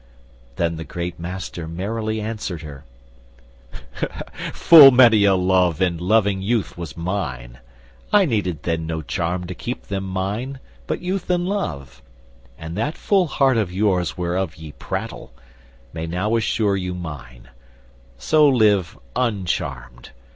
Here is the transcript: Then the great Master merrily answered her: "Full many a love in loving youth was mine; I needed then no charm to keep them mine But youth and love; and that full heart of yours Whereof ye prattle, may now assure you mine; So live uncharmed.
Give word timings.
Then 0.55 0.77
the 0.77 0.83
great 0.83 1.19
Master 1.19 1.67
merrily 1.67 2.19
answered 2.19 2.63
her: 2.63 2.85
"Full 4.51 4.89
many 4.89 5.25
a 5.25 5.35
love 5.35 5.79
in 5.79 5.99
loving 5.99 6.41
youth 6.41 6.75
was 6.75 6.97
mine; 6.97 7.59
I 8.11 8.25
needed 8.25 8.63
then 8.63 8.87
no 8.87 9.03
charm 9.03 9.45
to 9.45 9.53
keep 9.53 9.83
them 9.83 10.03
mine 10.03 10.57
But 10.87 11.01
youth 11.03 11.29
and 11.29 11.47
love; 11.47 12.01
and 12.57 12.75
that 12.77 12.97
full 12.97 13.27
heart 13.27 13.57
of 13.57 13.71
yours 13.71 14.17
Whereof 14.17 14.55
ye 14.55 14.71
prattle, 14.71 15.33
may 15.93 16.07
now 16.07 16.35
assure 16.35 16.75
you 16.75 16.95
mine; 16.95 17.49
So 18.17 18.47
live 18.49 18.97
uncharmed. 19.15 20.09